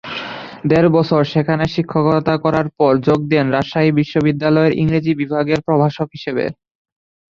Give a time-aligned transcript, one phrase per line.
[0.69, 6.45] দেড় বছর সেখানে শিক্ষকতা করার পর যোগ দেন রাজশাহী বিশ্ববিদ্যালয়ের ইংরেজি বিভাগের প্রভাষক হিসাবে।